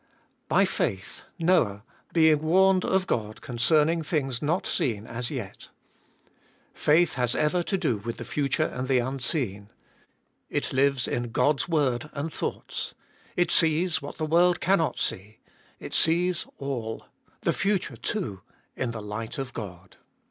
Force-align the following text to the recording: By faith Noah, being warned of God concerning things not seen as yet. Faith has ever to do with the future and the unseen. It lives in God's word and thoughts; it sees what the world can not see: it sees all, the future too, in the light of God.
By 0.47 0.65
faith 0.65 1.21
Noah, 1.37 1.83
being 2.11 2.41
warned 2.41 2.83
of 2.83 3.05
God 3.05 3.39
concerning 3.43 4.01
things 4.01 4.41
not 4.41 4.65
seen 4.65 5.05
as 5.05 5.29
yet. 5.29 5.69
Faith 6.73 7.13
has 7.13 7.35
ever 7.35 7.61
to 7.61 7.77
do 7.77 7.97
with 7.97 8.17
the 8.17 8.25
future 8.25 8.65
and 8.65 8.87
the 8.87 8.97
unseen. 8.97 9.69
It 10.49 10.73
lives 10.73 11.07
in 11.07 11.29
God's 11.29 11.69
word 11.69 12.09
and 12.13 12.33
thoughts; 12.33 12.95
it 13.35 13.51
sees 13.51 14.01
what 14.01 14.17
the 14.17 14.25
world 14.25 14.59
can 14.59 14.79
not 14.79 14.97
see: 14.97 15.37
it 15.79 15.93
sees 15.93 16.47
all, 16.57 17.05
the 17.41 17.53
future 17.53 17.95
too, 17.95 18.41
in 18.75 18.89
the 18.89 19.03
light 19.03 19.37
of 19.37 19.53
God. 19.53 19.97